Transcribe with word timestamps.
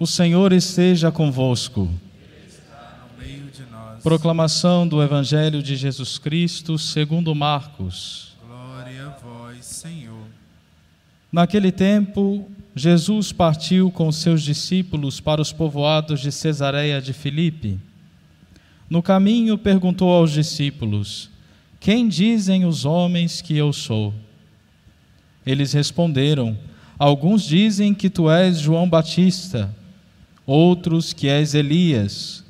O 0.00 0.06
Senhor 0.06 0.50
esteja 0.50 1.12
convosco. 1.12 1.82
no 1.82 3.22
meio 3.22 3.50
de 3.50 3.70
nós. 3.70 4.02
Proclamação 4.02 4.88
do 4.88 5.02
Evangelho 5.02 5.62
de 5.62 5.76
Jesus 5.76 6.16
Cristo, 6.16 6.78
segundo 6.78 7.34
Marcos. 7.34 8.34
Glória 8.42 9.08
a 9.08 9.10
vós, 9.10 9.62
Senhor. 9.62 10.24
Naquele 11.30 11.70
tempo, 11.70 12.50
Jesus 12.74 13.30
partiu 13.30 13.90
com 13.90 14.10
seus 14.10 14.40
discípulos 14.40 15.20
para 15.20 15.42
os 15.42 15.52
povoados 15.52 16.20
de 16.20 16.32
Cesareia 16.32 16.98
de 17.02 17.12
Filipe. 17.12 17.78
No 18.88 19.02
caminho, 19.02 19.58
perguntou 19.58 20.10
aos 20.10 20.30
discípulos: 20.30 21.28
Quem 21.78 22.08
dizem 22.08 22.64
os 22.64 22.86
homens 22.86 23.42
que 23.42 23.54
eu 23.54 23.70
sou? 23.70 24.14
Eles 25.44 25.74
responderam: 25.74 26.56
Alguns 26.98 27.44
dizem 27.44 27.92
que 27.92 28.08
tu 28.08 28.30
és 28.30 28.58
João 28.58 28.88
Batista, 28.88 29.76
outros 30.50 31.12
que 31.12 31.28
és 31.28 31.54
Elias, 31.54 32.44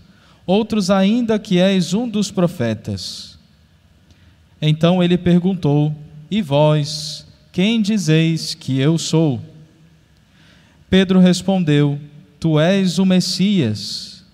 outros 0.46 0.90
ainda 0.90 1.38
que 1.38 1.58
és 1.58 1.92
um 1.92 2.08
dos 2.08 2.30
profetas. 2.30 3.38
Então 4.60 5.02
ele 5.02 5.18
perguntou: 5.18 5.94
E 6.30 6.40
vós, 6.40 7.26
quem 7.52 7.82
dizeis 7.82 8.54
que 8.54 8.78
eu 8.78 8.96
sou? 8.96 9.38
Pedro 10.88 11.20
respondeu: 11.20 12.00
Tu 12.38 12.58
és 12.58 12.98
o 12.98 13.04
Messias. 13.04 14.24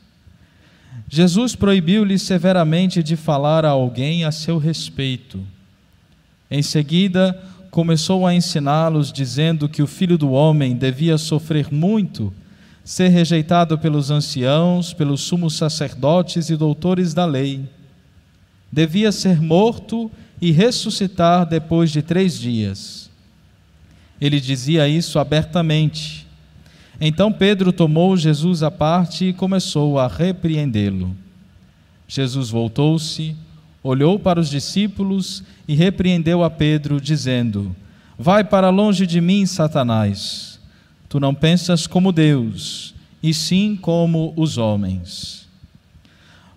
Jesus 1.08 1.56
proibiu-lhe 1.56 2.18
severamente 2.18 3.02
de 3.02 3.16
falar 3.16 3.64
a 3.64 3.70
alguém 3.70 4.24
a 4.24 4.30
seu 4.30 4.58
respeito. 4.58 5.40
Em 6.48 6.62
seguida, 6.62 7.40
começou 7.70 8.26
a 8.26 8.34
ensiná-los, 8.34 9.12
dizendo 9.12 9.68
que 9.68 9.82
o 9.82 9.86
filho 9.86 10.16
do 10.16 10.30
homem 10.30 10.76
devia 10.76 11.18
sofrer 11.18 11.72
muito, 11.72 12.32
ser 12.86 13.08
rejeitado 13.08 13.76
pelos 13.76 14.12
anciãos, 14.12 14.92
pelos 14.92 15.23
sumos 15.23 15.56
sacerdotes 15.56 16.51
e 16.51 16.56
doutores 16.56 17.12
da 17.12 17.26
lei. 17.26 17.68
Devia 18.70 19.10
ser 19.10 19.42
morto 19.42 20.09
e 20.40 20.52
ressuscitar 20.52 21.45
depois 21.45 21.90
de 21.90 22.01
três 22.01 22.38
dias. 22.38 23.10
Ele 24.20 24.38
dizia 24.38 24.88
isso 24.88 25.18
abertamente. 25.18 26.29
Então 27.01 27.32
Pedro 27.32 27.73
tomou 27.73 28.16
Jesus 28.16 28.62
à 28.62 28.70
parte 28.70 29.24
e 29.24 29.32
começou 29.32 29.98
a 29.98 30.07
repreendê-lo. 30.07 31.14
Jesus 32.07 32.51
voltou-se, 32.51 33.34
olhou 33.82 34.16
para 34.16 34.38
os 34.38 34.48
discípulos 34.48 35.42
e 35.66 35.74
repreendeu 35.74 36.45
a 36.45 36.48
Pedro, 36.48 37.01
dizendo: 37.01 37.74
Vai 38.16 38.45
para 38.45 38.70
longe 38.70 39.09
de 39.09 39.20
mim, 39.20 39.45
Satanás. 39.45 40.55
Tu 41.09 41.21
não 41.21 41.35
pensas 41.35 41.87
como 41.87 42.12
Deus, 42.12 42.95
e 43.23 43.32
sim 43.32 43.76
como 43.76 44.35
os 44.37 44.59
homens. 44.59 45.48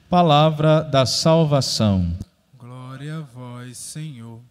Palavra 0.10 0.82
da 0.82 1.06
salvação. 1.06 2.12
Glória 2.58 3.18
a 3.18 3.22
vós, 3.22 3.78
Senhor. 3.78 4.49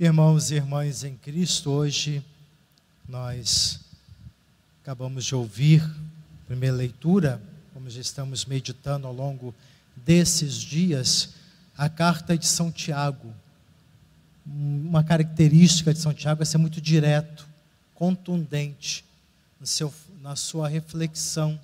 Irmãos 0.00 0.52
e 0.52 0.54
irmãs 0.54 1.02
em 1.02 1.16
Cristo, 1.16 1.72
hoje 1.72 2.22
nós 3.08 3.80
acabamos 4.80 5.24
de 5.24 5.34
ouvir 5.34 5.82
a 5.82 6.46
primeira 6.46 6.76
leitura, 6.76 7.42
como 7.74 7.90
já 7.90 8.00
estamos 8.00 8.44
meditando 8.44 9.08
ao 9.08 9.12
longo 9.12 9.52
desses 9.96 10.54
dias, 10.54 11.30
a 11.76 11.88
carta 11.88 12.38
de 12.38 12.46
São 12.46 12.70
Tiago. 12.70 13.34
Uma 14.46 15.02
característica 15.02 15.92
de 15.92 15.98
São 15.98 16.14
Tiago 16.14 16.44
é 16.44 16.46
ser 16.46 16.58
muito 16.58 16.80
direto, 16.80 17.44
contundente 17.92 19.04
seu, 19.64 19.92
na 20.22 20.36
sua 20.36 20.68
reflexão, 20.68 21.58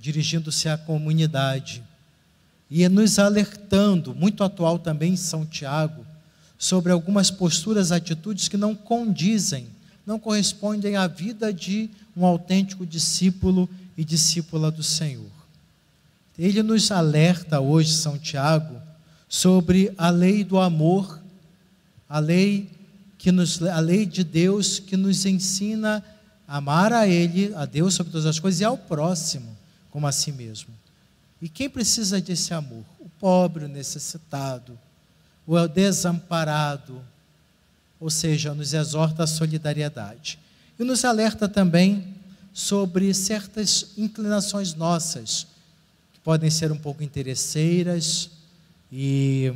dirigindo-se 0.00 0.68
à 0.68 0.76
comunidade 0.76 1.80
e 2.68 2.88
nos 2.88 3.20
alertando, 3.20 4.12
muito 4.12 4.42
atual 4.42 4.80
também 4.80 5.16
São 5.16 5.46
Tiago, 5.46 6.04
sobre 6.62 6.92
algumas 6.92 7.28
posturas, 7.28 7.90
atitudes 7.90 8.46
que 8.46 8.56
não 8.56 8.72
condizem, 8.72 9.66
não 10.06 10.16
correspondem 10.16 10.94
à 10.94 11.08
vida 11.08 11.52
de 11.52 11.90
um 12.16 12.24
autêntico 12.24 12.86
discípulo 12.86 13.68
e 13.98 14.04
discípula 14.04 14.70
do 14.70 14.80
Senhor. 14.80 15.32
Ele 16.38 16.62
nos 16.62 16.92
alerta 16.92 17.58
hoje, 17.58 17.92
São 17.92 18.16
Tiago, 18.16 18.80
sobre 19.28 19.92
a 19.98 20.08
lei 20.08 20.44
do 20.44 20.56
amor, 20.56 21.20
a 22.08 22.20
lei 22.20 22.70
que 23.18 23.32
nos, 23.32 23.60
a 23.60 23.80
lei 23.80 24.06
de 24.06 24.22
Deus 24.22 24.78
que 24.78 24.96
nos 24.96 25.26
ensina 25.26 26.04
a 26.46 26.58
amar 26.58 26.92
a 26.92 27.08
Ele, 27.08 27.52
a 27.56 27.64
Deus 27.64 27.94
sobre 27.94 28.12
todas 28.12 28.26
as 28.26 28.38
coisas 28.38 28.60
e 28.60 28.64
ao 28.64 28.78
próximo 28.78 29.58
como 29.90 30.06
a 30.06 30.12
si 30.12 30.30
mesmo. 30.30 30.72
E 31.40 31.48
quem 31.48 31.68
precisa 31.68 32.20
desse 32.20 32.54
amor? 32.54 32.84
O 33.00 33.08
pobre, 33.18 33.64
o 33.64 33.68
necessitado, 33.68 34.78
o 35.46 35.66
desamparado, 35.66 37.02
ou 38.00 38.10
seja, 38.10 38.54
nos 38.54 38.74
exorta 38.74 39.24
à 39.24 39.26
solidariedade. 39.26 40.38
E 40.78 40.84
nos 40.84 41.04
alerta 41.04 41.48
também 41.48 42.14
sobre 42.52 43.12
certas 43.14 43.92
inclinações 43.96 44.74
nossas, 44.74 45.46
que 46.12 46.20
podem 46.20 46.50
ser 46.50 46.70
um 46.70 46.78
pouco 46.78 47.02
interesseiras 47.02 48.30
e 48.90 49.52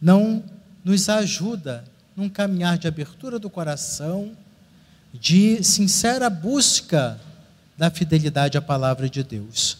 não 0.00 0.42
nos 0.84 1.08
ajuda 1.08 1.84
num 2.16 2.28
caminhar 2.28 2.78
de 2.78 2.88
abertura 2.88 3.38
do 3.38 3.48
coração, 3.48 4.36
de 5.12 5.62
sincera 5.62 6.28
busca 6.28 7.20
da 7.76 7.90
fidelidade 7.90 8.58
à 8.58 8.62
palavra 8.62 9.08
de 9.08 9.22
Deus. 9.22 9.78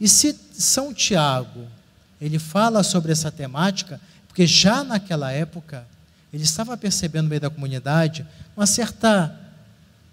E 0.00 0.08
se 0.08 0.38
São 0.52 0.92
Tiago, 0.92 1.66
ele 2.20 2.38
fala 2.38 2.82
sobre 2.82 3.12
essa 3.12 3.30
temática, 3.30 4.00
porque 4.36 4.46
já 4.46 4.84
naquela 4.84 5.32
época, 5.32 5.88
ele 6.30 6.42
estava 6.42 6.76
percebendo 6.76 7.22
no 7.22 7.30
meio 7.30 7.40
da 7.40 7.48
comunidade 7.48 8.26
uma 8.54 8.66
certa 8.66 9.34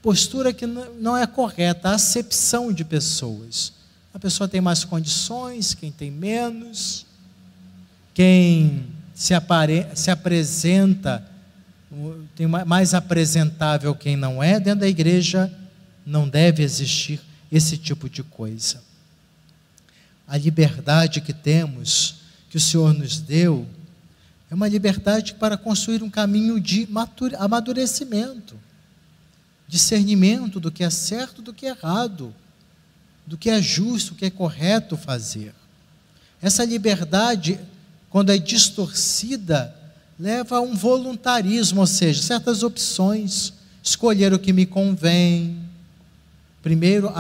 postura 0.02 0.54
que 0.54 0.66
não 0.66 1.18
é 1.18 1.28
correta, 1.28 1.90
a 1.90 1.96
acepção 1.96 2.72
de 2.72 2.86
pessoas. 2.86 3.74
A 4.14 4.20
pessoa 4.20 4.48
tem 4.48 4.62
mais 4.62 4.86
condições, 4.86 5.74
quem 5.74 5.92
tem 5.92 6.10
menos, 6.10 7.06
quem 8.14 8.88
se, 9.14 9.34
apare 9.34 9.88
se 9.94 10.10
apresenta, 10.10 11.22
tem 12.34 12.48
mais 12.48 12.94
apresentável 12.94 13.94
quem 13.94 14.16
não 14.16 14.42
é, 14.42 14.58
dentro 14.58 14.80
da 14.80 14.88
igreja 14.88 15.54
não 16.06 16.30
deve 16.30 16.64
existir 16.64 17.20
esse 17.52 17.78
tipo 17.78 18.10
de 18.10 18.24
coisa. 18.24 18.82
A 20.26 20.38
liberdade 20.38 21.20
que 21.20 21.34
temos, 21.34 22.22
que 22.50 22.56
o 22.56 22.62
Senhor 22.62 22.94
nos 22.94 23.20
deu, 23.20 23.68
é 24.53 24.56
uma 24.56 24.68
liberdade 24.68 25.34
para 25.34 25.58
construir 25.58 26.03
um 26.03 26.12
caminho 26.12 26.59
de 26.59 26.88
amadurecimento, 27.40 28.56
discernimento 29.68 30.59
do 30.59 30.72
que 30.72 30.84
é 30.84 30.91
certo, 30.91 31.41
do 31.41 31.52
que 31.52 31.66
é 31.66 31.69
errado, 31.69 32.31
do 33.25 33.36
que 33.36 33.50
é 33.50 33.59
justo, 33.59 34.13
do 34.13 34.18
que 34.19 34.25
é 34.25 34.30
correto 34.30 34.96
fazer. 34.96 35.56
Essa 36.40 36.63
liberdade, 36.63 37.59
quando 38.12 38.31
é 38.31 38.38
distorcida, 38.38 39.75
leva 40.19 40.57
a 40.57 40.62
um 40.62 40.75
voluntarismo, 40.75 41.81
ou 41.81 41.88
seja, 41.88 42.22
certas 42.22 42.62
opções, 42.62 43.54
escolher 43.81 44.36
o 44.36 44.39
que 44.39 44.54
me 44.54 44.68
convém, 44.68 45.57
primeiro 46.62 47.12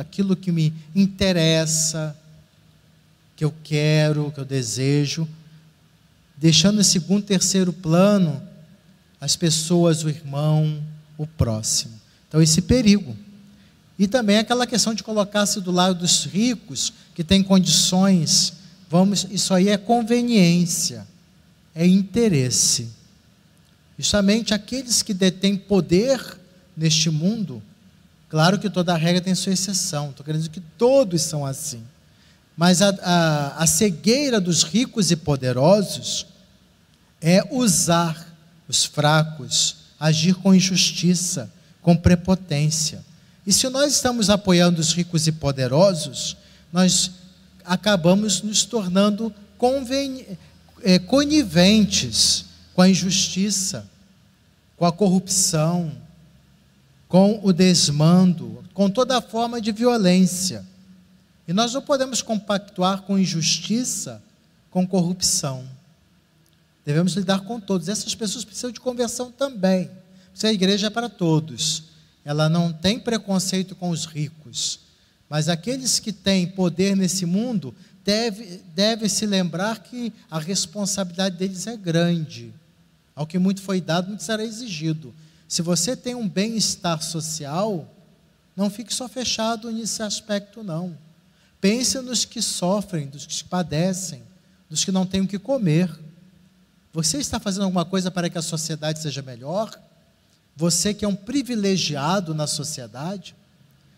aquilo 0.00 0.34
que 0.34 0.50
me 0.50 0.74
interessa, 0.96 2.16
que 3.36 3.44
eu 3.44 3.54
quero, 3.62 4.32
que 4.32 4.40
eu 4.40 4.44
desejo, 4.44 5.28
deixando 6.42 6.80
em 6.80 6.84
segundo, 6.84 7.22
terceiro 7.22 7.72
plano 7.72 8.42
as 9.20 9.36
pessoas, 9.36 10.02
o 10.02 10.08
irmão, 10.08 10.82
o 11.16 11.24
próximo. 11.24 11.92
Então, 12.26 12.42
esse 12.42 12.60
perigo. 12.60 13.16
E 13.96 14.08
também 14.08 14.38
aquela 14.38 14.66
questão 14.66 14.92
de 14.92 15.04
colocar-se 15.04 15.60
do 15.60 15.70
lado 15.70 16.00
dos 16.00 16.24
ricos, 16.24 16.92
que 17.14 17.22
têm 17.22 17.44
condições. 17.44 18.54
Vamos, 18.90 19.24
isso 19.30 19.54
aí 19.54 19.68
é 19.68 19.76
conveniência, 19.76 21.06
é 21.72 21.86
interesse. 21.86 22.88
Justamente 23.96 24.52
aqueles 24.52 25.00
que 25.00 25.14
detêm 25.14 25.56
poder 25.56 26.20
neste 26.76 27.08
mundo, 27.08 27.62
claro 28.28 28.58
que 28.58 28.68
toda 28.68 28.96
regra 28.96 29.20
tem 29.20 29.36
sua 29.36 29.52
exceção, 29.52 30.10
estou 30.10 30.26
querendo 30.26 30.40
dizer 30.40 30.50
que 30.50 30.62
todos 30.76 31.22
são 31.22 31.46
assim. 31.46 31.84
Mas 32.56 32.82
a, 32.82 32.88
a, 33.00 33.62
a 33.62 33.66
cegueira 33.68 34.40
dos 34.40 34.64
ricos 34.64 35.12
e 35.12 35.16
poderosos 35.16 36.31
é 37.22 37.42
usar 37.50 38.26
os 38.68 38.84
fracos, 38.84 39.76
agir 39.98 40.34
com 40.34 40.54
injustiça, 40.54 41.50
com 41.80 41.96
prepotência. 41.96 43.04
E 43.46 43.52
se 43.52 43.68
nós 43.68 43.92
estamos 43.94 44.28
apoiando 44.28 44.80
os 44.80 44.92
ricos 44.92 45.26
e 45.26 45.32
poderosos, 45.32 46.36
nós 46.72 47.12
acabamos 47.64 48.42
nos 48.42 48.64
tornando 48.64 49.32
é, 50.82 50.98
coniventes 50.98 52.46
com 52.74 52.82
a 52.82 52.88
injustiça, 52.88 53.88
com 54.76 54.84
a 54.84 54.92
corrupção, 54.92 55.92
com 57.08 57.40
o 57.42 57.52
desmando, 57.52 58.64
com 58.74 58.88
toda 58.88 59.20
forma 59.20 59.60
de 59.60 59.70
violência. 59.70 60.64
E 61.46 61.52
nós 61.52 61.74
não 61.74 61.82
podemos 61.82 62.22
compactuar 62.22 63.02
com 63.02 63.18
injustiça, 63.18 64.22
com 64.70 64.86
corrupção. 64.86 65.64
Devemos 66.84 67.14
lidar 67.14 67.40
com 67.40 67.60
todos. 67.60 67.88
Essas 67.88 68.14
pessoas 68.14 68.44
precisam 68.44 68.70
de 68.70 68.80
conversão 68.80 69.30
também. 69.30 69.90
A 70.42 70.52
igreja 70.52 70.88
é 70.88 70.90
para 70.90 71.08
todos. 71.08 71.84
Ela 72.24 72.48
não 72.48 72.72
tem 72.72 72.98
preconceito 72.98 73.74
com 73.74 73.90
os 73.90 74.04
ricos. 74.04 74.80
Mas 75.28 75.48
aqueles 75.48 75.98
que 75.98 76.12
têm 76.12 76.46
poder 76.46 76.96
nesse 76.96 77.24
mundo 77.24 77.74
devem 78.04 78.60
deve 78.74 79.08
se 79.08 79.26
lembrar 79.26 79.82
que 79.82 80.12
a 80.30 80.38
responsabilidade 80.38 81.36
deles 81.36 81.66
é 81.66 81.76
grande. 81.76 82.52
Ao 83.14 83.26
que 83.26 83.38
muito 83.38 83.62
foi 83.62 83.80
dado, 83.80 84.08
muito 84.08 84.22
será 84.22 84.44
exigido. 84.44 85.14
Se 85.46 85.62
você 85.62 85.94
tem 85.94 86.14
um 86.14 86.28
bem-estar 86.28 87.02
social, 87.02 87.88
não 88.56 88.70
fique 88.70 88.92
só 88.92 89.08
fechado 89.08 89.70
nesse 89.70 90.02
aspecto, 90.02 90.62
não. 90.62 90.96
Pense 91.60 91.98
nos 92.00 92.24
que 92.24 92.42
sofrem, 92.42 93.06
dos 93.06 93.26
que 93.26 93.44
padecem, 93.44 94.22
dos 94.68 94.84
que 94.84 94.90
não 94.90 95.06
têm 95.06 95.20
o 95.20 95.28
que 95.28 95.38
comer. 95.38 95.90
Você 96.92 97.18
está 97.18 97.40
fazendo 97.40 97.64
alguma 97.64 97.84
coisa 97.84 98.10
para 98.10 98.28
que 98.28 98.36
a 98.36 98.42
sociedade 98.42 99.00
seja 99.00 99.22
melhor? 99.22 99.70
Você 100.54 100.92
que 100.92 101.04
é 101.04 101.08
um 101.08 101.16
privilegiado 101.16 102.34
na 102.34 102.46
sociedade? 102.46 103.34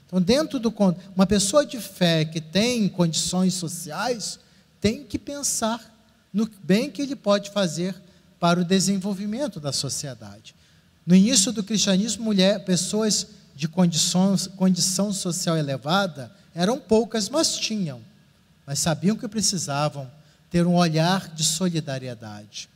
Então, 0.07 0.23
dentro 0.23 0.61
do 0.61 0.73
uma 1.17 1.27
pessoa 1.27 1.67
de 1.67 1.81
fé 1.81 2.25
que 2.25 2.41
tem 2.41 2.89
condições 2.89 3.55
sociais 3.55 4.39
tem 4.81 5.03
que 5.03 5.19
pensar 5.19 5.93
no 6.33 6.49
bem 6.63 6.91
que 6.91 7.03
ele 7.03 7.17
pode 7.17 7.51
fazer 7.51 8.01
para 8.39 8.61
o 8.61 8.65
desenvolvimento 8.65 9.59
da 9.59 9.73
sociedade. 9.73 10.55
No 11.05 11.17
início 11.17 11.51
do 11.51 11.65
cristianismo, 11.65 12.25
mulher, 12.25 12.65
pessoas 12.65 13.27
de 13.57 13.67
condições, 13.67 14.47
condição 14.47 15.13
social 15.13 15.57
elevada 15.57 16.31
eram 16.55 16.79
poucas, 16.79 17.29
mas 17.29 17.57
tinham. 17.57 18.01
Mas 18.67 18.79
sabiam 18.79 19.17
que 19.17 19.27
precisavam 19.27 20.11
ter 20.49 20.67
um 20.67 20.77
olhar 20.77 21.29
de 21.29 21.43
solidariedade. 21.43 22.69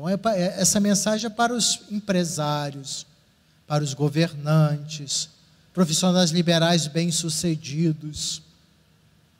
Então, 0.00 0.08
é, 0.08 0.40
é, 0.40 0.60
essa 0.60 0.80
mensagem 0.80 1.26
é 1.26 1.30
para 1.30 1.52
os 1.52 1.82
empresários, 1.90 3.06
para 3.66 3.84
os 3.84 3.92
governantes, 3.92 5.28
profissionais 5.74 6.30
liberais 6.30 6.86
bem-sucedidos, 6.86 8.40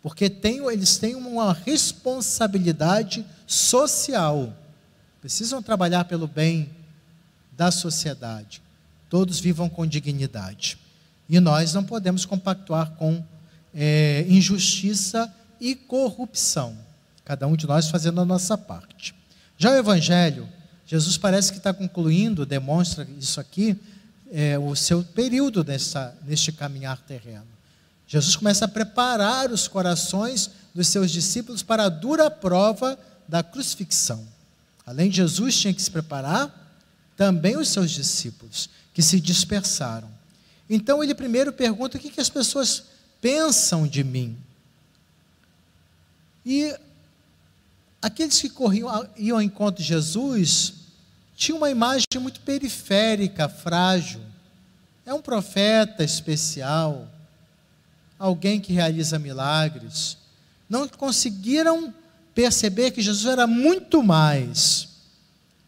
porque 0.03 0.29
tem, 0.29 0.59
eles 0.71 0.99
têm 0.99 1.15
uma 1.15 1.55
responsabilidade 1.55 3.25
social, 3.47 4.55
precisam 5.23 5.63
trabalhar 5.63 6.05
pelo 6.05 6.29
bem 6.29 6.69
da 7.57 7.71
sociedade. 7.71 8.61
Todos 9.09 9.41
vivam 9.41 9.69
com 9.69 9.87
dignidade. 9.87 10.77
E 11.27 11.41
nós 11.41 11.73
não 11.73 11.85
podemos 11.85 12.27
compactuar 12.27 12.91
com 12.93 13.25
é, 13.75 14.27
injustiça 14.29 15.33
e 15.59 15.75
corrupção. 15.75 16.77
Cada 17.25 17.47
um 17.47 17.57
de 17.57 17.67
nós 17.67 17.89
fazendo 17.89 18.21
a 18.21 18.27
nossa 18.27 18.59
parte. 18.59 19.20
Já 19.61 19.73
o 19.73 19.77
Evangelho, 19.77 20.49
Jesus 20.87 21.19
parece 21.19 21.53
que 21.53 21.59
está 21.59 21.75
concluindo, 21.75 22.47
demonstra 22.47 23.07
isso 23.19 23.39
aqui, 23.39 23.79
é, 24.33 24.59
o 24.59 24.75
seu 24.75 25.05
período 25.05 25.63
nessa, 25.63 26.17
neste 26.27 26.51
caminhar 26.51 26.97
terreno. 27.03 27.45
Jesus 28.07 28.37
começa 28.37 28.65
a 28.65 28.69
preparar 28.69 29.53
os 29.53 29.69
corações 29.69 30.51
dos 30.75 30.89
seus 30.89 31.11
discípulos 31.11 31.63
para 31.63 31.85
a 31.85 31.89
dura 31.91 32.31
prova 32.31 32.99
da 33.29 33.43
crucifixão. 33.43 34.27
Além 34.87 35.11
de 35.11 35.17
Jesus, 35.17 35.59
tinha 35.59 35.75
que 35.75 35.83
se 35.83 35.91
preparar 35.91 36.51
também 37.15 37.59
os 37.59 37.69
seus 37.69 37.91
discípulos, 37.91 38.71
que 38.95 39.03
se 39.03 39.21
dispersaram. 39.21 40.09
Então 40.71 41.05
ele 41.05 41.15
primeiro 41.15 41.53
pergunta 41.53 41.99
o 41.99 42.01
que, 42.01 42.09
que 42.09 42.21
as 42.23 42.31
pessoas 42.31 42.85
pensam 43.21 43.87
de 43.87 44.03
mim. 44.03 44.39
E 46.47 46.75
aqueles 48.01 48.41
que 48.41 48.49
corriam, 48.49 49.09
iam 49.17 49.37
ao 49.37 49.43
encontro 49.43 49.83
de 49.83 49.89
Jesus 49.89 50.75
tinham 51.37 51.57
uma 51.57 51.71
imagem 51.71 52.05
muito 52.21 52.39
periférica, 52.41 53.49
frágil. 53.49 54.21
É 55.07 55.15
um 55.15 55.23
profeta 55.23 56.05
especial, 56.05 57.09
alguém 58.19 58.61
que 58.61 58.75
realiza 58.75 59.19
milagres. 59.19 60.19
Não 60.69 60.87
conseguiram 60.87 61.95
perceber 62.35 62.91
que 62.91 63.01
Jesus 63.01 63.25
era 63.25 63.47
muito 63.47 64.03
mais. 64.03 64.89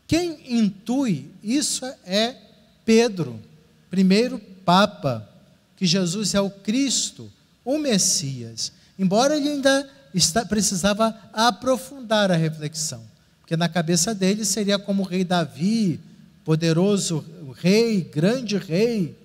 Quem 0.07 0.59
intui 0.59 1.31
isso 1.43 1.87
é 2.05 2.37
Pedro, 2.85 3.41
primeiro 3.89 4.39
Papa 4.39 5.27
que 5.75 5.87
Jesus 5.87 6.35
é 6.35 6.41
o 6.41 6.51
Cristo, 6.51 7.33
o 7.65 7.79
Messias. 7.79 8.71
Embora 8.99 9.37
ele 9.37 9.49
ainda 9.49 9.91
está, 10.15 10.45
precisava 10.45 11.15
aprofundar 11.33 12.31
a 12.31 12.37
reflexão, 12.37 13.03
porque 13.41 13.57
na 13.57 13.69
cabeça 13.69 14.15
dele 14.15 14.45
seria 14.45 14.79
como 14.79 15.03
o 15.03 15.07
rei 15.07 15.25
Davi, 15.25 16.01
poderoso 16.45 17.25
rei, 17.57 18.03
grande 18.03 18.57
rei, 18.57 19.17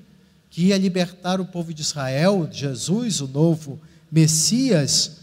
que 0.49 0.67
ia 0.67 0.77
libertar 0.77 1.39
o 1.39 1.45
povo 1.45 1.73
de 1.73 1.81
Israel, 1.81 2.47
Jesus, 2.51 3.21
o 3.21 3.27
novo 3.27 3.79
Messias, 4.11 5.17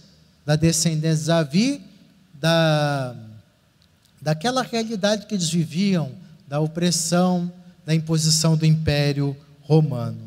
da 0.45 0.57
descendência 0.57 1.23
de 1.23 1.27
Davi, 1.27 1.85
da, 2.35 3.17
daquela 4.21 4.63
realidade 4.63 5.27
que 5.27 5.35
eles 5.35 5.49
viviam, 5.49 6.13
da 6.47 6.61
opressão, 6.61 7.53
da 7.87 7.95
imposição 7.95 8.57
do 8.57 8.67
império 8.67 9.37
romano. 9.63 10.21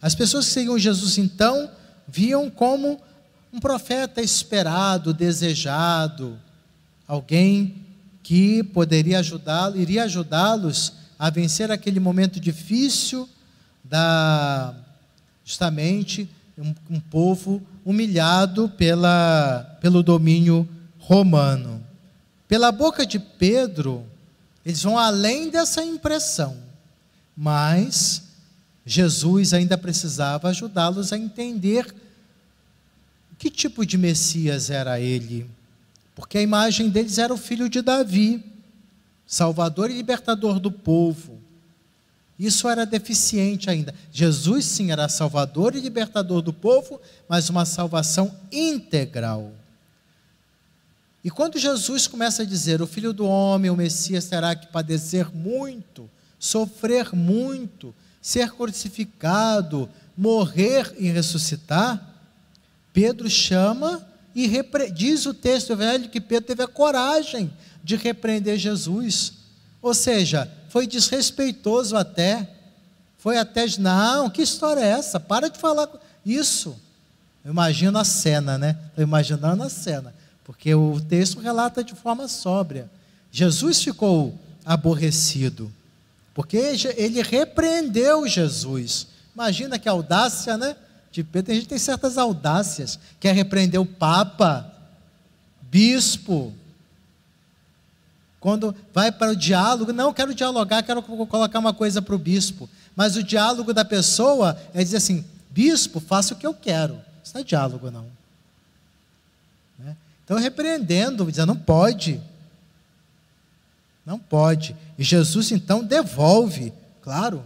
As 0.00 0.14
pessoas 0.14 0.46
que 0.46 0.52
seguiam 0.52 0.78
Jesus 0.78 1.18
então 1.18 1.70
viam 2.06 2.50
como 2.50 3.00
um 3.52 3.60
profeta 3.60 4.20
esperado, 4.20 5.14
desejado, 5.14 6.38
alguém 7.06 7.86
que 8.22 8.62
poderia 8.62 9.20
ajudá-lo, 9.20 9.76
iria 9.76 10.04
ajudá-los 10.04 10.92
a 11.18 11.30
vencer 11.30 11.70
aquele 11.70 11.98
momento 11.98 12.38
difícil 12.38 13.28
da 13.82 14.74
justamente 15.44 16.28
um, 16.58 16.74
um 16.90 17.00
povo 17.00 17.62
humilhado 17.84 18.68
pela, 18.76 19.78
pelo 19.80 20.02
domínio 20.02 20.68
romano. 20.98 21.82
Pela 22.46 22.70
boca 22.70 23.06
de 23.06 23.18
Pedro, 23.18 24.04
eles 24.64 24.82
vão 24.82 24.98
além 24.98 25.48
dessa 25.48 25.82
impressão, 25.82 26.56
mas 27.34 28.24
Jesus 28.84 29.54
ainda 29.54 29.78
precisava 29.78 30.48
ajudá-los 30.50 31.12
a 31.12 31.18
entender 31.18 31.94
que 33.38 33.50
tipo 33.50 33.86
de 33.86 33.96
Messias 33.96 34.68
era 34.68 34.98
ele. 35.00 35.48
Porque 36.14 36.38
a 36.38 36.42
imagem 36.42 36.90
deles 36.90 37.18
era 37.18 37.32
o 37.32 37.38
filho 37.38 37.68
de 37.68 37.80
Davi, 37.80 38.44
salvador 39.26 39.90
e 39.90 39.94
libertador 39.94 40.58
do 40.58 40.72
povo. 40.72 41.38
Isso 42.38 42.68
era 42.68 42.84
deficiente 42.84 43.70
ainda. 43.70 43.94
Jesus, 44.12 44.64
sim, 44.64 44.90
era 44.90 45.08
salvador 45.08 45.74
e 45.74 45.80
libertador 45.80 46.42
do 46.42 46.52
povo, 46.52 47.00
mas 47.28 47.48
uma 47.48 47.64
salvação 47.64 48.34
integral. 48.50 49.52
E 51.22 51.30
quando 51.30 51.58
Jesus 51.58 52.06
começa 52.06 52.42
a 52.42 52.46
dizer: 52.46 52.80
O 52.80 52.86
filho 52.86 53.12
do 53.12 53.26
homem, 53.26 53.70
o 53.70 53.76
Messias, 53.76 54.26
terá 54.26 54.54
que 54.54 54.68
padecer 54.68 55.34
muito, 55.34 56.08
sofrer 56.38 57.14
muito, 57.14 57.94
ser 58.22 58.50
crucificado, 58.52 59.88
morrer 60.16 60.94
e 60.96 61.10
ressuscitar, 61.10 62.17
Pedro 62.98 63.30
chama 63.30 64.04
e 64.34 64.48
repre... 64.48 64.90
diz 64.90 65.24
o 65.24 65.32
texto 65.32 65.76
velho 65.76 66.08
que 66.08 66.20
Pedro 66.20 66.48
teve 66.48 66.64
a 66.64 66.66
coragem 66.66 67.48
de 67.84 67.94
repreender 67.94 68.58
Jesus. 68.58 69.34
Ou 69.80 69.94
seja, 69.94 70.50
foi 70.68 70.84
desrespeitoso 70.84 71.96
até. 71.96 72.50
Foi 73.16 73.38
até, 73.38 73.66
não, 73.78 74.28
que 74.28 74.42
história 74.42 74.80
é 74.80 74.88
essa? 74.88 75.20
Para 75.20 75.48
de 75.48 75.60
falar 75.60 75.88
isso. 76.26 76.76
Eu 77.44 77.52
imagino 77.52 77.96
a 78.00 78.04
cena, 78.04 78.58
né? 78.58 78.76
Estou 78.88 79.04
imaginando 79.04 79.62
a 79.62 79.68
cena, 79.68 80.12
porque 80.42 80.74
o 80.74 81.00
texto 81.00 81.38
relata 81.38 81.84
de 81.84 81.94
forma 81.94 82.26
sóbria. 82.26 82.90
Jesus 83.30 83.80
ficou 83.80 84.36
aborrecido. 84.64 85.72
Porque 86.34 86.56
ele 86.96 87.22
repreendeu 87.22 88.26
Jesus. 88.26 89.06
Imagina 89.36 89.78
que 89.78 89.88
audácia, 89.88 90.56
né? 90.56 90.74
De 91.10 91.24
Pedro. 91.24 91.52
A 91.52 91.54
gente 91.54 91.68
tem 91.68 91.78
certas 91.78 92.18
audácias. 92.18 92.98
Quer 93.18 93.34
repreender 93.34 93.80
o 93.80 93.86
Papa, 93.86 94.70
bispo. 95.62 96.52
Quando 98.40 98.74
vai 98.94 99.10
para 99.10 99.32
o 99.32 99.36
diálogo, 99.36 99.92
não, 99.92 100.12
quero 100.12 100.34
dialogar, 100.34 100.82
quero 100.82 101.02
colocar 101.02 101.58
uma 101.58 101.74
coisa 101.74 102.00
para 102.00 102.14
o 102.14 102.18
bispo. 102.18 102.68
Mas 102.94 103.16
o 103.16 103.22
diálogo 103.22 103.72
da 103.72 103.84
pessoa 103.84 104.60
é 104.72 104.82
dizer 104.82 104.98
assim: 104.98 105.24
bispo, 105.50 106.00
faça 106.00 106.34
o 106.34 106.36
que 106.36 106.46
eu 106.46 106.54
quero. 106.54 107.00
Isso 107.22 107.34
não 107.34 107.40
é 107.40 107.44
diálogo, 107.44 107.90
não. 107.90 108.06
Né? 109.78 109.96
Então, 110.24 110.38
repreendendo, 110.38 111.24
dizendo, 111.26 111.48
não 111.48 111.56
pode. 111.56 112.20
Não 114.04 114.18
pode. 114.18 114.74
E 114.96 115.04
Jesus 115.04 115.52
então 115.52 115.84
devolve, 115.84 116.72
claro, 117.02 117.44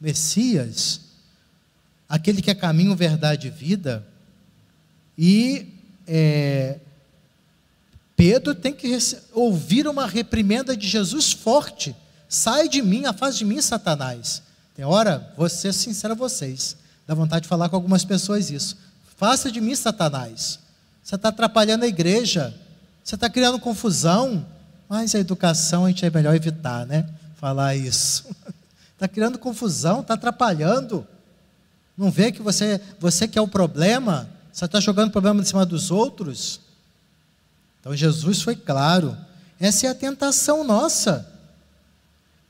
Messias, 0.00 1.00
aquele 2.08 2.42
que 2.42 2.50
é 2.50 2.54
caminho, 2.54 2.94
verdade 2.94 3.48
e 3.48 3.50
vida. 3.50 4.06
E 5.16 5.68
é, 6.06 6.78
Pedro 8.16 8.54
tem 8.54 8.72
que 8.72 8.98
ouvir 9.32 9.86
uma 9.88 10.06
reprimenda 10.06 10.76
de 10.76 10.86
Jesus 10.86 11.32
forte. 11.32 11.94
Sai 12.28 12.68
de 12.68 12.82
mim, 12.82 13.04
afasta 13.06 13.38
de 13.38 13.44
mim, 13.44 13.60
Satanás. 13.60 14.42
Tem 14.74 14.84
hora, 14.84 15.32
vou 15.36 15.48
ser 15.48 15.72
sincero 15.72 16.14
a 16.14 16.16
vocês, 16.16 16.76
dá 17.06 17.14
vontade 17.14 17.42
de 17.42 17.48
falar 17.48 17.68
com 17.68 17.76
algumas 17.76 18.04
pessoas 18.04 18.50
isso. 18.50 18.76
Faça 19.16 19.50
de 19.50 19.60
mim, 19.60 19.74
Satanás. 19.74 20.58
Você 21.02 21.14
está 21.14 21.28
atrapalhando 21.28 21.84
a 21.84 21.88
igreja, 21.88 22.54
você 23.02 23.14
está 23.14 23.28
criando 23.28 23.60
confusão, 23.60 24.44
mas 24.88 25.14
a 25.14 25.18
educação 25.18 25.84
a 25.84 25.88
gente 25.88 26.04
é 26.04 26.10
melhor 26.10 26.34
evitar, 26.34 26.86
né? 26.86 27.08
Falar 27.36 27.76
isso. 27.76 28.26
Está 28.94 29.06
criando 29.12 29.38
confusão, 29.38 30.00
está 30.00 30.14
atrapalhando. 30.14 31.06
Não 31.96 32.10
vê 32.10 32.32
que 32.32 32.42
você, 32.42 32.80
você 32.98 33.28
que 33.28 33.38
é 33.38 33.42
o 33.42 33.48
problema, 33.48 34.28
você 34.52 34.64
está 34.64 34.80
jogando 34.80 35.08
o 35.08 35.12
problema 35.12 35.40
em 35.40 35.44
cima 35.44 35.64
dos 35.64 35.90
outros. 35.90 36.60
Então 37.80 37.94
Jesus 37.94 38.42
foi 38.42 38.56
claro. 38.56 39.16
Essa 39.60 39.86
é 39.86 39.90
a 39.90 39.94
tentação 39.94 40.64
nossa 40.64 41.30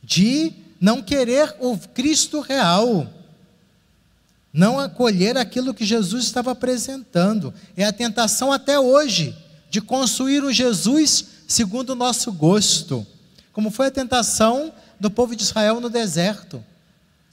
de 0.03 0.53
não 0.81 1.03
querer 1.03 1.55
o 1.61 1.79
Cristo 1.79 2.41
real, 2.41 3.11
não 4.53 4.79
acolher 4.79 5.37
aquilo 5.37 5.75
que 5.75 5.85
Jesus 5.85 6.25
estava 6.25 6.53
apresentando. 6.53 7.53
É 7.77 7.85
a 7.85 7.93
tentação 7.93 8.53
até 8.53 8.79
hoje 8.79 9.37
de 9.71 9.81
construir 9.81 10.45
um 10.45 10.53
Jesus 10.53 11.27
segundo 11.49 11.91
o 11.91 11.97
nosso 11.97 12.33
gosto, 12.33 13.07
como 13.53 13.71
foi 13.71 13.87
a 13.89 13.91
tentação 13.91 14.73
do 14.99 15.11
povo 15.11 15.35
de 15.35 15.43
Israel 15.43 15.81
no 15.81 15.91
deserto. 15.91 16.65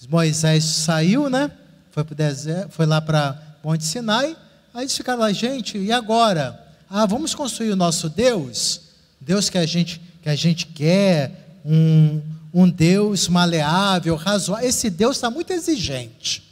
Moisés 0.10 0.64
saiu, 0.64 1.30
né? 1.30 1.52
Foi, 1.92 2.04
pro 2.04 2.16
deserto, 2.16 2.72
foi 2.72 2.86
lá 2.86 3.02
para 3.02 3.40
Monte 3.64 3.84
Sinai, 3.84 4.36
aí 4.74 4.84
eles 4.84 4.96
ficaram 4.96 5.20
lá, 5.20 5.32
gente, 5.32 5.78
e 5.78 5.92
agora? 5.92 6.60
Ah, 6.90 7.06
vamos 7.06 7.36
construir 7.36 7.72
o 7.72 7.76
nosso 7.76 8.10
Deus, 8.10 8.82
Deus 9.20 9.50
que 9.50 9.58
a 9.58 9.66
gente, 9.66 10.02
que 10.22 10.30
a 10.30 10.36
gente 10.36 10.66
quer, 10.68 11.60
um, 11.66 12.22
um 12.54 12.70
Deus 12.70 13.28
maleável, 13.28 14.16
razoável. 14.16 14.68
Esse 14.68 14.90
Deus 14.90 15.18
está 15.18 15.30
muito 15.30 15.52
exigente. 15.52 16.44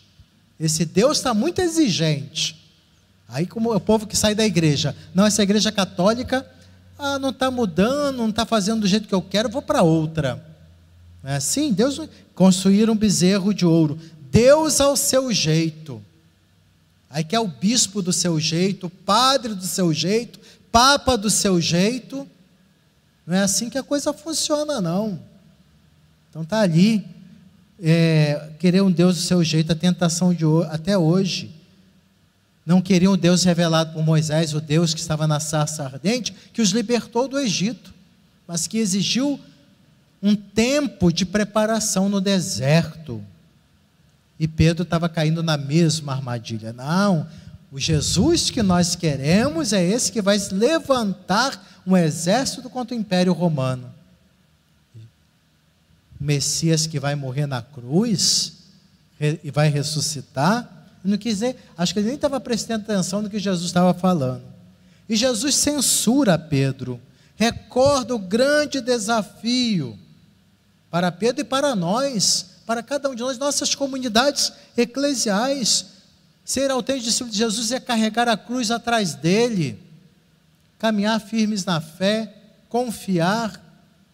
Esse 0.60 0.86
Deus 0.86 1.17
está 1.17 1.34
muito 1.34 1.60
exigente. 1.62 2.55
Aí, 3.27 3.46
como 3.46 3.74
o 3.74 3.79
povo 3.79 4.08
que 4.08 4.17
sai 4.17 4.36
da 4.36 4.46
igreja, 4.46 4.96
não, 5.13 5.25
essa 5.25 5.43
igreja 5.43 5.72
católica 5.72 6.46
ah, 6.98 7.17
não 7.17 7.29
está 7.29 7.50
mudando, 7.50 8.17
não 8.17 8.29
está 8.29 8.46
fazendo 8.46 8.81
do 8.81 8.88
jeito 8.88 9.08
que 9.08 9.15
eu 9.15 9.22
quero, 9.22 9.50
vou 9.50 9.62
para 9.62 9.84
outra. 9.84 10.43
É 11.24 11.36
assim? 11.36 11.72
Deus 11.72 12.01
construir 12.34 12.89
um 12.89 12.96
bezerro 12.96 13.53
de 13.53 13.65
ouro. 13.65 14.00
Deus 14.31 14.79
ao 14.79 14.95
seu 14.95 15.31
jeito. 15.31 16.01
Aí 17.09 17.24
quer 17.24 17.39
o 17.39 17.48
bispo 17.48 18.01
do 18.01 18.13
seu 18.13 18.39
jeito, 18.39 18.89
padre 18.89 19.53
do 19.53 19.65
seu 19.65 19.93
jeito, 19.93 20.39
papa 20.71 21.17
do 21.17 21.29
seu 21.29 21.59
jeito. 21.59 22.27
Não 23.25 23.36
é 23.36 23.41
assim 23.41 23.69
que 23.69 23.77
a 23.77 23.83
coisa 23.83 24.13
funciona, 24.13 24.79
não. 24.79 25.19
Então 26.29 26.43
está 26.43 26.62
ali, 26.62 27.05
é, 27.81 28.51
querer 28.59 28.81
um 28.81 28.91
Deus 28.91 29.15
do 29.15 29.21
seu 29.21 29.43
jeito, 29.43 29.71
a 29.71 29.75
tentação 29.75 30.33
de 30.33 30.45
até 30.69 30.98
hoje 30.98 31.59
não 32.69 32.83
queriam 32.83 33.13
o 33.13 33.17
Deus 33.17 33.43
revelado 33.43 33.93
por 33.93 34.03
Moisés, 34.03 34.53
o 34.53 34.62
Deus 34.62 34.93
que 34.93 35.00
estava 35.00 35.25
na 35.25 35.39
sarça 35.39 35.83
ardente, 35.83 36.36
que 36.53 36.62
os 36.62 36.69
libertou 36.69 37.27
do 37.27 37.39
Egito, 37.39 37.91
mas 38.48 38.67
que 38.67 38.77
exigiu 38.77 39.39
um 40.21 40.36
tempo 40.36 41.12
de 41.12 41.25
preparação 41.25 42.07
no 42.07 42.21
deserto. 42.21 43.24
E 44.39 44.48
Pedro 44.48 44.84
estava 44.84 45.10
caindo 45.10 45.43
na 45.43 45.58
mesma 45.58 46.13
armadilha. 46.13 46.72
Não, 46.72 47.27
o 47.72 47.79
Jesus 47.79 48.50
que 48.50 48.63
nós 48.63 48.96
queremos 48.96 49.74
é 49.74 49.84
esse 49.84 50.12
que 50.12 50.22
vai 50.22 50.38
levantar 50.51 51.81
um 51.86 51.98
exército 51.98 52.69
contra 52.69 52.96
o 52.96 53.00
Império 53.00 53.34
Romano. 53.34 53.93
O 56.19 56.24
Messias 56.24 56.88
que 56.88 57.00
vai 57.00 57.15
morrer 57.15 57.46
na 57.46 57.62
cruz 57.62 58.53
e 59.19 59.51
vai 59.51 59.67
ressuscitar 59.67 60.79
não 61.03 61.17
quis 61.17 61.36
dizer, 61.36 61.55
acho 61.77 61.93
que 61.93 62.00
ele 62.00 62.08
nem 62.08 62.15
estava 62.15 62.39
prestando 62.39 62.84
atenção 62.84 63.22
no 63.22 63.29
que 63.29 63.39
Jesus 63.39 63.65
estava 63.65 63.93
falando. 63.93 64.43
E 65.08 65.15
Jesus 65.15 65.55
censura 65.55 66.38
Pedro, 66.38 67.00
recorda 67.36 68.13
o 68.13 68.19
grande 68.19 68.81
desafio 68.81 69.98
para 70.91 71.12
Pedro 71.12 71.41
e 71.41 71.46
para 71.46 71.75
nós, 71.75 72.49
para 72.69 72.83
cada 72.83 73.09
um 73.09 73.15
de 73.15 73.23
nós, 73.23 73.39
nossas 73.39 73.73
comunidades 73.73 74.53
eclesiais. 74.77 75.88
Ser 76.45 76.69
autêntico 76.69 77.05
discípulo 77.05 77.31
de 77.31 77.38
Jesus 77.39 77.71
é 77.71 77.79
carregar 77.79 78.29
a 78.29 78.38
cruz 78.38 78.69
atrás 78.69 79.15
dele, 79.15 79.81
caminhar 80.77 81.19
firmes 81.19 81.65
na 81.65 81.81
fé, 81.81 82.31
confiar, 82.69 83.59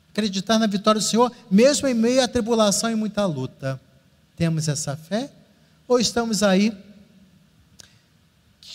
acreditar 0.10 0.58
na 0.58 0.68
vitória 0.68 1.02
do 1.02 1.04
Senhor, 1.04 1.34
mesmo 1.52 1.86
em 1.86 1.94
meio 1.94 2.24
à 2.24 2.30
tribulação 2.30 2.90
e 2.90 2.96
muita 2.96 3.26
luta. 3.26 3.78
Temos 4.38 4.70
essa 4.70 4.96
fé? 4.96 5.30
Ou 5.86 6.00
estamos 6.00 6.42
aí 6.42 6.72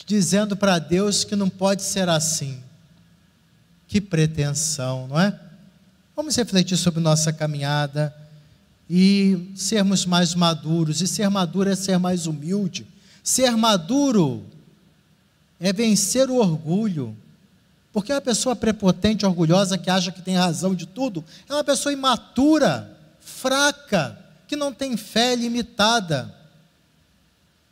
dizendo 0.04 0.58
para 0.58 0.78
Deus 0.78 1.25
que 1.25 1.34
não 1.34 1.49
pode 1.49 1.82
ser 1.84 2.06
assim? 2.10 2.62
Que 3.88 3.99
pretensão, 3.99 5.08
não 5.08 5.18
é? 5.18 5.40
Vamos 6.14 6.37
refletir 6.37 6.76
sobre 6.76 7.00
nossa 7.00 7.32
caminhada 7.32 8.14
e 8.90 9.52
sermos 9.54 10.04
mais 10.04 10.35
maduros. 10.35 11.00
E 11.00 11.06
ser 11.06 11.30
maduro 11.30 11.70
é 11.70 11.76
ser 11.76 11.97
mais 11.99 12.26
humilde. 12.26 12.85
Ser 13.23 13.52
maduro 13.52 14.44
é 15.61 15.73
vencer 15.73 16.28
o 16.28 16.37
orgulho. 16.37 17.16
Porque 17.92 18.12
a 18.12 18.20
pessoa 18.20 18.56
prepotente, 18.56 19.25
orgulhosa, 19.25 19.78
que 19.78 19.88
acha 19.88 20.11
que 20.11 20.20
tem 20.20 20.37
razão 20.37 20.75
de 20.75 20.87
tudo, 20.87 21.25
é 21.49 21.54
uma 21.54 21.64
pessoa 21.64 21.92
imatura, 21.92 22.99
fraca, 23.20 24.18
que 24.49 24.56
não 24.56 24.73
tem 24.73 24.97
fé 24.97 25.37
limitada 25.37 26.35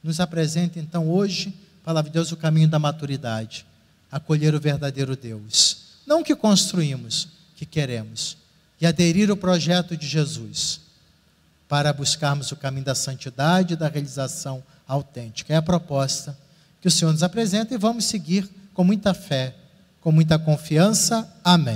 nos 0.03 0.21
apresenta 0.21 0.79
então 0.79 1.11
hoje, 1.11 1.53
palavra 1.85 2.11
de 2.11 2.15
Deus, 2.15 2.33
o 2.33 2.37
caminho 2.37 2.69
da 2.69 2.79
maturidade, 2.79 3.67
acolher 4.11 4.55
o 4.55 4.61
verdadeiro 4.61 5.17
Deus. 5.17 5.99
Não 6.07 6.21
o 6.21 6.25
que 6.25 6.35
construímos, 6.35 7.29
que 7.57 7.67
queremos, 7.67 8.37
e 8.81 8.87
aderir 8.87 9.31
ao 9.31 9.37
projeto 9.37 9.97
de 9.97 10.07
Jesus, 10.07 10.81
para 11.69 11.93
buscarmos 11.93 12.51
o 12.51 12.57
caminho 12.57 12.85
da 12.85 12.95
santidade 12.95 13.75
e 13.75 13.77
da 13.77 13.89
realização 13.89 14.63
autêntica. 14.87 15.53
É 15.53 15.57
a 15.57 15.63
proposta 15.63 16.37
que 16.81 16.89
o 16.89 16.91
Senhor 16.91 17.13
nos 17.13 17.23
apresenta 17.23 17.75
e 17.75 17.79
vamos 17.79 18.07
seguir 18.07 18.49
com 18.73 18.83
muita 18.83 19.13
fé, 19.13 19.55
com 20.01 20.11
muita 20.11 20.39
confiança. 20.39 21.29
Amém. 21.45 21.67